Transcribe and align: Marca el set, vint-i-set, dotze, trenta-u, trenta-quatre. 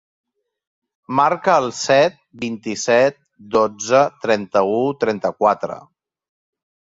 Marca 1.17 1.57
el 1.63 1.67
set, 1.79 2.15
vint-i-set, 2.45 3.19
dotze, 3.57 4.01
trenta-u, 4.25 4.79
trenta-quatre. 5.05 5.77